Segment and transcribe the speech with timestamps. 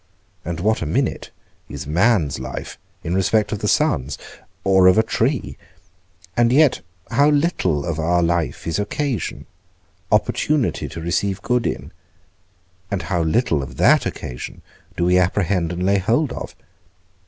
[0.43, 1.29] and what a minute
[1.69, 4.17] is man's life in respect of the sun's,
[4.63, 5.59] or of a tree?
[6.35, 6.81] and yet
[7.11, 9.45] how little of our life is occasion,
[10.11, 11.91] opportunity to receive good in;
[12.89, 14.63] and how little of that occasion
[14.97, 16.55] do we apprehend and lay hold of?